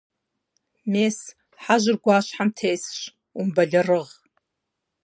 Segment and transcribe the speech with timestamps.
[0.91, 1.17] Мес,
[1.61, 2.97] хьэжьыр гъуащхьэм тесщ,
[3.39, 4.13] умыбэлэрыгъ.